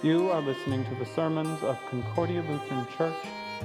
[0.00, 3.16] You are listening to the sermons of Concordia Lutheran Church,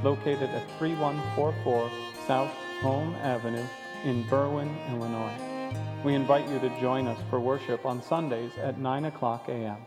[0.02, 1.91] located at 3144
[2.25, 2.50] South
[2.82, 3.63] Home Avenue
[4.04, 5.38] in Berwyn, Illinois.
[6.04, 9.77] We invite you to join us for worship on Sundays at 9 o'clock a.m.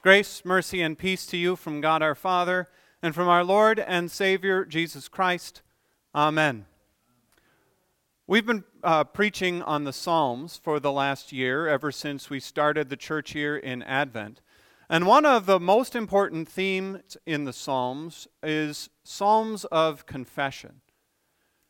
[0.00, 2.68] Grace, mercy, and peace to you from God our Father
[3.02, 5.62] and from our Lord and Savior Jesus Christ.
[6.14, 6.66] Amen.
[8.28, 12.88] We've been uh, preaching on the Psalms for the last year, ever since we started
[12.88, 14.40] the church year in Advent.
[14.88, 20.80] And one of the most important themes in the Psalms is Psalms of confession.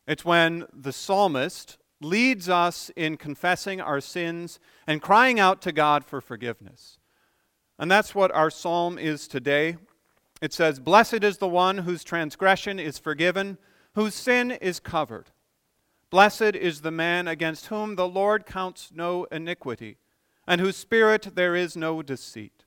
[0.07, 6.05] It's when the psalmist leads us in confessing our sins and crying out to God
[6.05, 6.99] for forgiveness.
[7.79, 9.77] And that's what our psalm is today.
[10.41, 13.59] It says, Blessed is the one whose transgression is forgiven,
[13.95, 15.31] whose sin is covered.
[16.13, 19.97] Blessed is the man against whom the Lord counts no iniquity,
[20.47, 22.67] and whose spirit there is no deceit.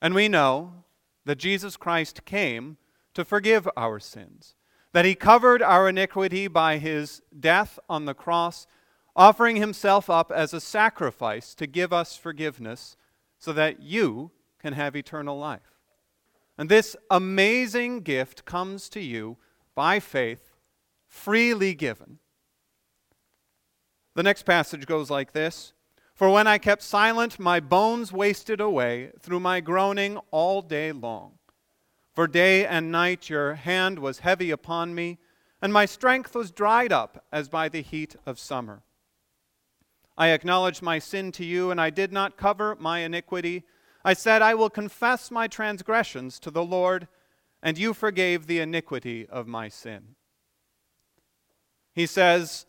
[0.00, 0.84] And we know
[1.24, 2.76] that Jesus Christ came
[3.14, 4.54] to forgive our sins,
[4.92, 8.68] that he covered our iniquity by his death on the cross,
[9.16, 12.96] offering himself up as a sacrifice to give us forgiveness
[13.40, 15.80] so that you can have eternal life.
[16.56, 19.38] And this amazing gift comes to you
[19.74, 20.51] by faith
[21.12, 22.18] freely given.
[24.14, 25.74] The next passage goes like this
[26.14, 31.34] For when I kept silent, my bones wasted away through my groaning all day long.
[32.12, 35.18] For day and night your hand was heavy upon me,
[35.60, 38.82] and my strength was dried up as by the heat of summer.
[40.16, 43.64] I acknowledged my sin to you, and I did not cover my iniquity.
[44.04, 47.06] I said, I will confess my transgressions to the Lord,
[47.62, 50.16] and you forgave the iniquity of my sin.
[51.94, 52.66] He says,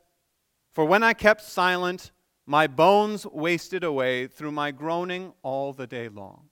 [0.74, 2.12] For when I kept silent,
[2.46, 6.50] my bones wasted away through my groaning all the day long.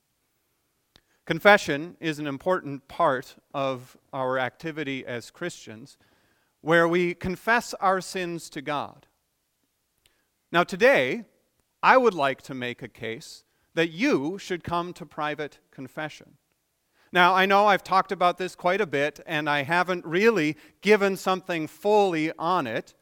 [1.25, 5.97] Confession is an important part of our activity as Christians,
[6.61, 9.07] where we confess our sins to God.
[10.51, 11.25] Now, today,
[11.83, 16.37] I would like to make a case that you should come to private confession.
[17.13, 21.17] Now, I know I've talked about this quite a bit, and I haven't really given
[21.17, 22.93] something fully on it,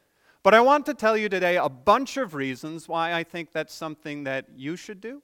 [0.41, 3.73] but I want to tell you today a bunch of reasons why I think that's
[3.73, 5.21] something that you should do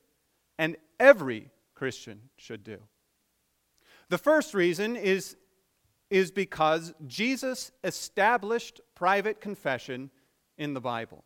[0.59, 2.77] and every Christian should do.
[4.09, 5.35] The first reason is,
[6.11, 10.11] is because Jesus established private confession
[10.57, 11.23] in the Bible.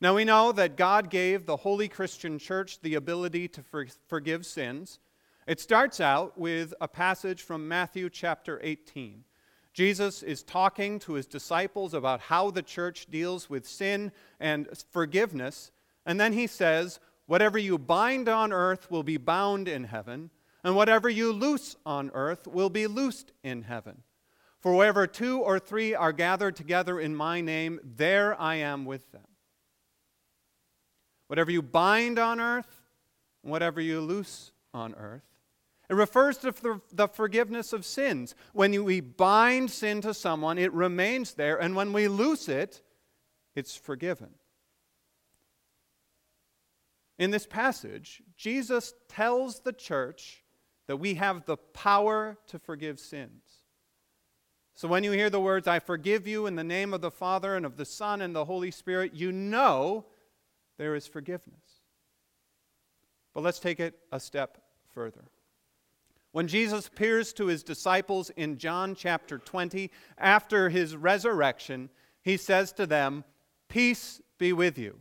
[0.00, 4.46] Now, we know that God gave the Holy Christian Church the ability to for, forgive
[4.46, 5.00] sins.
[5.48, 9.24] It starts out with a passage from Matthew chapter 18.
[9.72, 15.70] Jesus is talking to his disciples about how the church deals with sin and forgiveness.
[16.04, 20.28] And then he says, Whatever you bind on earth will be bound in heaven,
[20.62, 24.02] and whatever you loose on earth will be loosed in heaven.
[24.60, 29.10] For wherever two or three are gathered together in my name, there I am with
[29.12, 29.26] them.
[31.26, 32.82] Whatever you bind on earth,
[33.40, 35.22] whatever you loose on earth,
[35.88, 38.34] it refers to the forgiveness of sins.
[38.52, 42.82] When we bind sin to someone, it remains there, and when we loose it,
[43.54, 44.30] it's forgiven.
[47.18, 50.44] In this passage, Jesus tells the church
[50.86, 53.42] that we have the power to forgive sins.
[54.74, 57.56] So when you hear the words, I forgive you in the name of the Father
[57.56, 60.06] and of the Son and the Holy Spirit, you know
[60.76, 61.82] there is forgiveness.
[63.34, 64.62] But let's take it a step
[64.92, 65.24] further.
[66.32, 71.88] When Jesus appears to his disciples in John chapter 20, after his resurrection,
[72.22, 73.24] he says to them,
[73.68, 74.98] Peace be with you.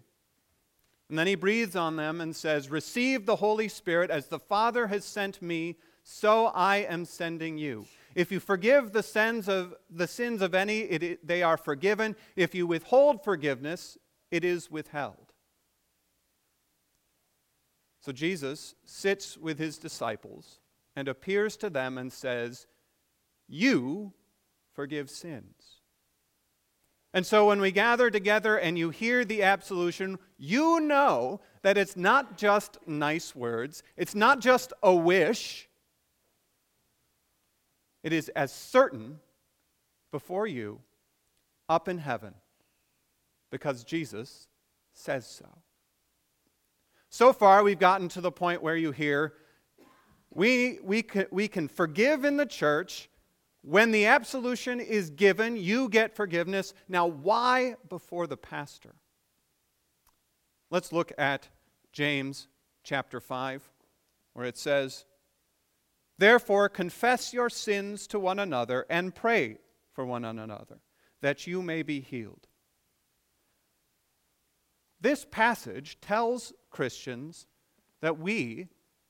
[1.10, 4.88] And then he breathes on them and says, Receive the Holy Spirit as the Father
[4.88, 7.86] has sent me, so I am sending you.
[8.16, 12.16] If you forgive the sins of, the sins of any, it, they are forgiven.
[12.36, 13.98] If you withhold forgiveness,
[14.32, 15.34] it is withheld.
[18.00, 20.60] So Jesus sits with his disciples
[20.98, 22.66] and appears to them and says,
[23.48, 24.14] You
[24.74, 25.54] forgive sins.
[27.14, 31.96] And so when we gather together and you hear the absolution, you know that it's
[31.96, 35.70] not just nice words, it's not just a wish.
[38.02, 39.20] It is as certain
[40.12, 40.80] before you
[41.70, 42.34] up in heaven
[43.52, 44.48] because Jesus
[44.94, 45.48] says so.
[47.10, 49.34] So far, we've gotten to the point where you hear,
[50.38, 53.10] we, we, can, we can forgive in the church.
[53.64, 56.76] When the absolution is given, you get forgiveness.
[56.88, 58.94] Now, why before the pastor?
[60.70, 61.50] Let's look at
[61.92, 62.50] James
[62.84, 63.68] chapter 5,
[64.34, 65.06] where it says,
[66.20, 69.58] Therefore, confess your sins to one another and pray
[69.92, 70.82] for one another,
[71.24, 72.46] that you may be healed.
[75.02, 77.48] This passage tells Christians
[78.02, 78.68] that we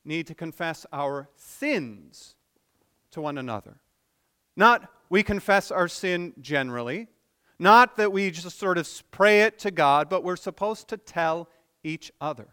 [0.07, 2.35] need to confess our sins
[3.11, 3.77] to one another.
[4.55, 7.07] Not we confess our sin generally,
[7.59, 11.49] not that we just sort of pray it to God, but we're supposed to tell
[11.83, 12.47] each other.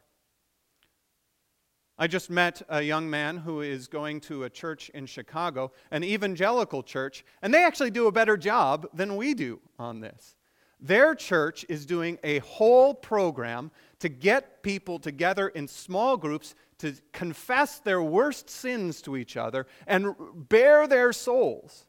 [1.97, 6.03] I just met a young man who is going to a church in Chicago, an
[6.03, 10.35] evangelical church, and they actually do a better job than we do on this.
[10.81, 16.95] Their church is doing a whole program to get people together in small groups to
[17.13, 20.15] confess their worst sins to each other and
[20.49, 21.87] bare their souls.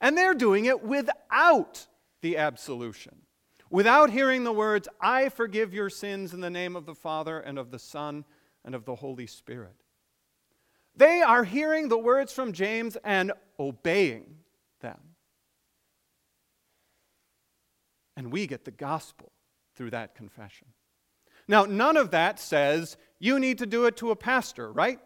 [0.00, 1.86] And they're doing it without
[2.22, 3.22] the absolution
[3.70, 7.58] without hearing the words, I forgive your sins in the name of the Father and
[7.58, 8.24] of the Son
[8.64, 9.76] and of the Holy Spirit.
[10.96, 14.40] They are hearing the words from James and obeying
[14.80, 14.98] them.
[18.16, 19.29] And we get the gospel
[19.80, 20.66] through that confession.
[21.48, 24.98] Now, none of that says you need to do it to a pastor, right?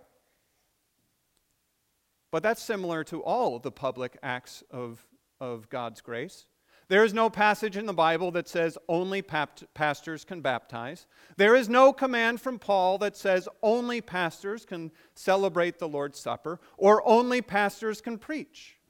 [2.33, 5.07] But that's similar to all the public acts of,
[5.41, 6.47] of God's grace.
[6.89, 11.07] There is no passage in the Bible that says only pastors can baptize.
[11.37, 16.59] There is no command from Paul that says only pastors can celebrate the Lord's Supper
[16.77, 18.81] or only pastors can preach.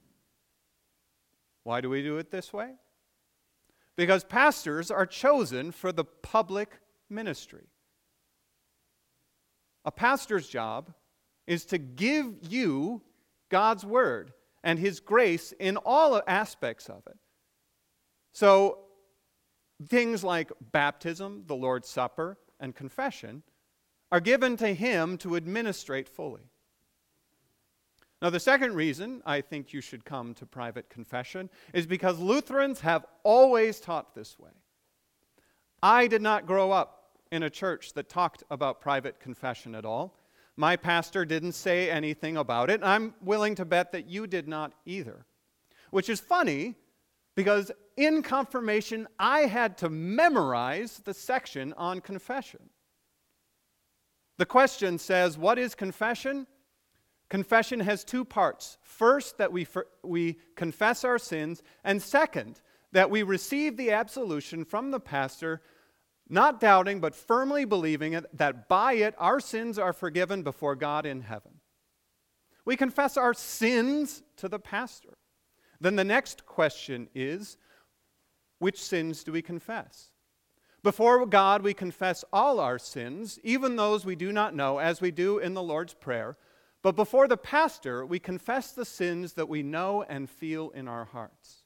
[1.62, 2.70] Why do we do it this way?
[3.96, 7.68] Because pastors are chosen for the public ministry.
[9.84, 10.92] A pastor's job
[11.46, 13.02] is to give you
[13.50, 14.32] God's word
[14.62, 17.18] and his grace in all aspects of it.
[18.32, 18.78] So,
[19.88, 23.42] things like baptism, the Lord's Supper, and confession
[24.10, 26.50] are given to him to administrate fully.
[28.24, 32.80] Now, the second reason I think you should come to private confession is because Lutherans
[32.80, 34.48] have always taught this way.
[35.82, 40.16] I did not grow up in a church that talked about private confession at all.
[40.56, 42.76] My pastor didn't say anything about it.
[42.76, 45.26] and I'm willing to bet that you did not either.
[45.90, 46.76] Which is funny
[47.36, 52.70] because in confirmation, I had to memorize the section on confession.
[54.38, 56.46] The question says, What is confession?
[57.28, 58.78] Confession has two parts.
[58.82, 62.60] First, that we, for, we confess our sins, and second,
[62.92, 65.60] that we receive the absolution from the pastor,
[66.28, 71.06] not doubting, but firmly believing it, that by it our sins are forgiven before God
[71.06, 71.60] in heaven.
[72.64, 75.18] We confess our sins to the pastor.
[75.80, 77.56] Then the next question is
[78.58, 80.10] which sins do we confess?
[80.82, 85.10] Before God, we confess all our sins, even those we do not know, as we
[85.10, 86.36] do in the Lord's Prayer.
[86.84, 91.06] But before the pastor, we confess the sins that we know and feel in our
[91.06, 91.62] hearts.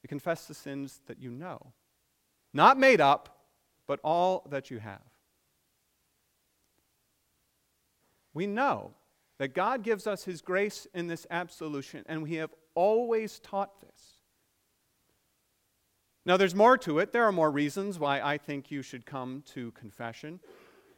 [0.00, 1.72] We confess the sins that you know,
[2.54, 3.46] not made up,
[3.88, 5.02] but all that you have.
[8.32, 8.92] We know
[9.38, 14.22] that God gives us His grace in this absolution, and we have always taught this.
[16.24, 17.10] Now, there's more to it.
[17.10, 20.38] There are more reasons why I think you should come to confession.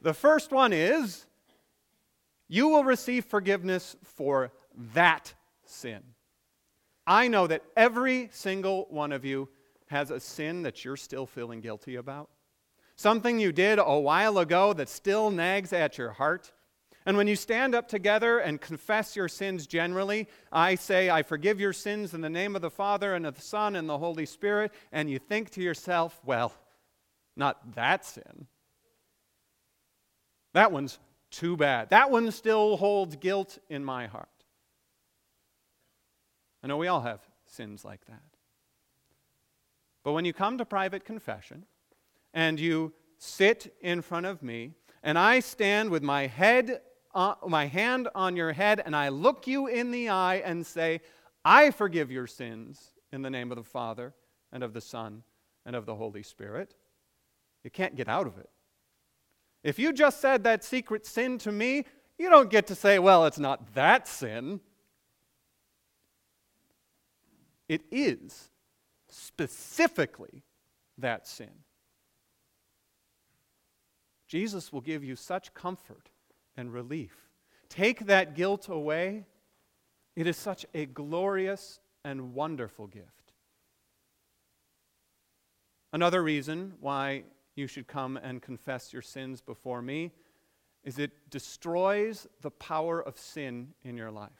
[0.02, 1.24] The first one is
[2.48, 4.52] you will receive forgiveness for
[4.94, 5.34] that
[5.64, 6.02] sin.
[7.06, 9.48] I know that every single one of you
[9.88, 12.30] has a sin that you're still feeling guilty about.
[12.96, 16.52] Something you did a while ago that still nags at your heart.
[17.06, 21.60] And when you stand up together and confess your sins generally, I say, I forgive
[21.60, 24.24] your sins in the name of the Father and of the Son and the Holy
[24.24, 26.54] Spirit, and you think to yourself, well,
[27.36, 28.46] not that sin.
[30.54, 30.98] That one's
[31.34, 31.90] too bad.
[31.90, 34.28] That one still holds guilt in my heart.
[36.62, 38.22] I know we all have sins like that.
[40.02, 41.64] But when you come to private confession
[42.32, 44.72] and you sit in front of me,
[45.02, 46.80] and I stand with my head
[47.14, 51.00] uh, my hand on your head and I look you in the eye and say,
[51.44, 54.14] I forgive your sins in the name of the Father
[54.52, 55.22] and of the Son
[55.64, 56.74] and of the Holy Spirit.
[57.62, 58.50] You can't get out of it.
[59.64, 61.86] If you just said that secret sin to me,
[62.18, 64.60] you don't get to say, well, it's not that sin.
[67.66, 68.50] It is
[69.08, 70.44] specifically
[70.98, 71.50] that sin.
[74.28, 76.10] Jesus will give you such comfort
[76.56, 77.16] and relief.
[77.70, 79.24] Take that guilt away.
[80.14, 83.32] It is such a glorious and wonderful gift.
[85.92, 90.12] Another reason why you should come and confess your sins before me
[90.84, 94.30] is it destroys the power of sin in your life.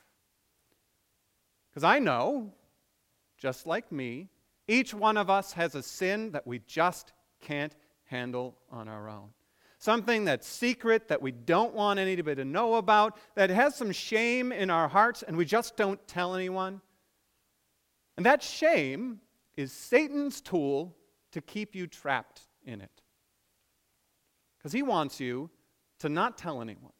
[1.71, 2.52] Because I know,
[3.38, 4.28] just like me,
[4.68, 9.30] each one of us has a sin that we just can't handle on our own.
[9.78, 14.52] Something that's secret that we don't want anybody to know about, that has some shame
[14.52, 16.80] in our hearts, and we just don't tell anyone.
[18.16, 19.21] And that shame
[19.56, 20.97] is Satan's tool
[21.33, 22.94] to keep you trapped in it.
[24.64, 25.50] Because he wants you
[25.99, 26.94] to not tell anyone,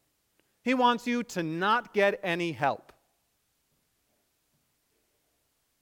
[0.61, 2.93] he wants you to not get any help.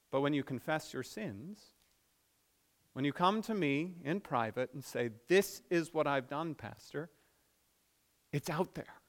[0.09, 1.59] But when you confess your sins,
[2.93, 7.09] when you come to me in private and say, This is what I've done, Pastor,
[8.31, 9.01] it's out there.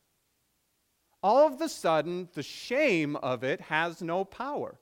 [1.22, 4.80] All of a sudden, the shame of it has no power.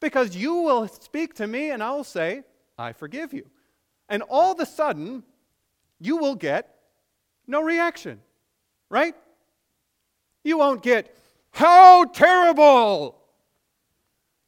[0.00, 2.44] Because you will speak to me and I will say,
[2.78, 3.50] I forgive you.
[4.08, 5.24] And all of a sudden,
[5.98, 6.73] you will get
[7.46, 8.20] no reaction,
[8.90, 9.14] right?
[10.42, 11.16] You won't get,
[11.50, 13.18] How terrible!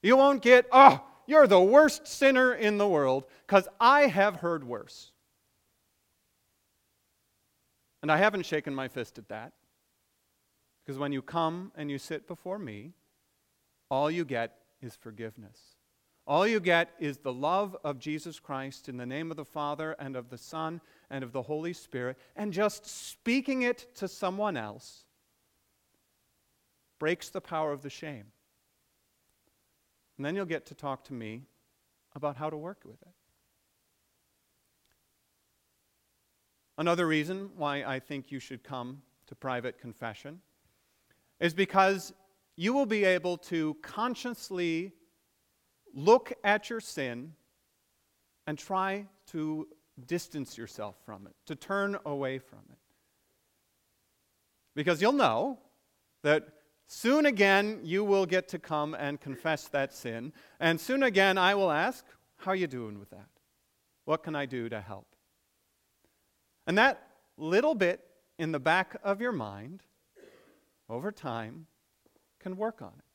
[0.02, 4.64] You won't get, Oh, you're the worst sinner in the world, because I have heard
[4.64, 5.12] worse.
[8.02, 9.52] And I haven't shaken my fist at that.
[10.84, 12.92] Because when you come and you sit before me,
[13.90, 15.75] all you get is forgiveness.
[16.26, 19.94] All you get is the love of Jesus Christ in the name of the Father
[19.98, 24.56] and of the Son and of the Holy Spirit, and just speaking it to someone
[24.56, 25.04] else
[26.98, 28.24] breaks the power of the shame.
[30.16, 31.42] And then you'll get to talk to me
[32.14, 33.14] about how to work with it.
[36.78, 40.40] Another reason why I think you should come to private confession
[41.38, 42.12] is because
[42.56, 44.92] you will be able to consciously
[45.96, 47.32] look at your sin
[48.46, 49.66] and try to
[50.06, 52.78] distance yourself from it, to turn away from it.
[54.76, 55.58] Because you'll know
[56.22, 56.46] that
[56.86, 61.54] soon again you will get to come and confess that sin, and soon again I
[61.54, 62.04] will ask,
[62.36, 63.28] How are you doing with that?
[64.04, 65.06] What can I do to help?
[66.66, 68.00] And that little bit
[68.38, 69.82] in the back of your mind,
[70.90, 71.66] over time,
[72.38, 73.05] can work on it.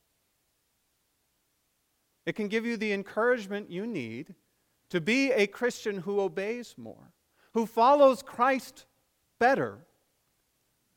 [2.24, 4.34] It can give you the encouragement you need
[4.90, 7.12] to be a Christian who obeys more,
[7.54, 8.86] who follows Christ
[9.38, 9.86] better,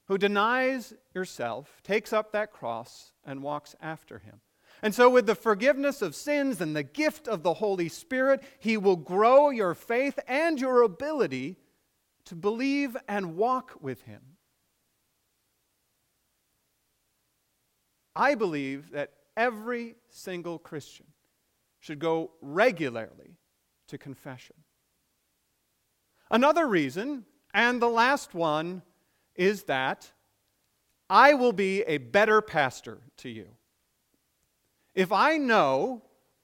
[0.08, 4.42] who denies yourself, takes up that cross, and walks after him.
[4.82, 8.76] And so, with the forgiveness of sins and the gift of the Holy Spirit, He
[8.76, 11.58] will grow your faith and your ability
[12.26, 14.22] to believe and walk with Him.
[18.16, 21.06] I believe that every single Christian
[21.86, 23.38] should go regularly
[23.88, 24.56] to confession.
[26.32, 28.82] Another reason, and the last one,
[29.36, 30.12] is that
[31.12, 33.50] I will be a better pastor to you.
[34.96, 36.02] If I know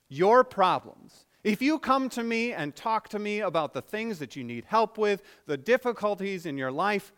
[0.10, 4.36] your problems, if you come to me and talk to me about the things that
[4.36, 7.12] you need help with, the difficulties in your life,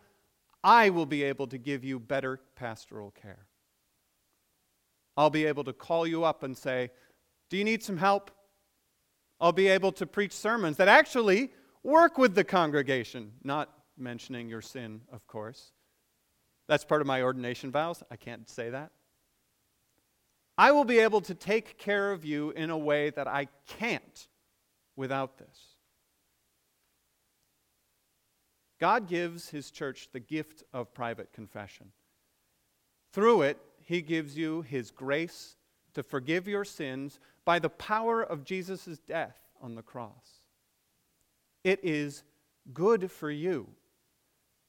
[0.62, 3.44] I will be able to give you better pastoral care.
[5.14, 6.90] I'll be able to call you up and say,
[7.54, 8.32] Do you need some help?
[9.40, 11.52] I'll be able to preach sermons that actually
[11.84, 15.70] work with the congregation, not mentioning your sin, of course.
[16.66, 18.02] That's part of my ordination vows.
[18.10, 18.90] I can't say that.
[20.58, 24.26] I will be able to take care of you in a way that I can't
[24.96, 25.76] without this.
[28.80, 31.92] God gives his church the gift of private confession.
[33.12, 35.54] Through it, he gives you his grace
[35.94, 40.42] to forgive your sins by the power of Jesus' death on the cross.
[41.62, 42.22] It is
[42.72, 43.68] good for you.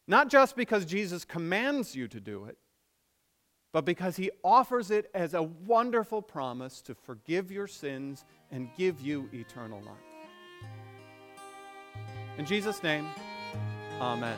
[0.08, 2.58] Not just because Jesus commands you to do it,
[3.74, 9.02] but because he offers it as a wonderful promise to forgive your sins and give
[9.02, 9.98] you eternal life.
[12.38, 13.08] In Jesus' name,
[14.00, 14.38] amen.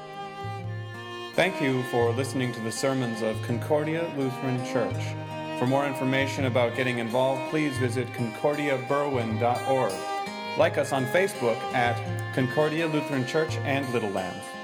[1.35, 5.26] Thank you for listening to the sermons of Concordia Lutheran Church.
[5.57, 9.93] For more information about getting involved, please visit concordiaberwyn.org.
[10.57, 11.95] Like us on Facebook at
[12.35, 14.56] Concordia Lutheran Church and Little Lambs.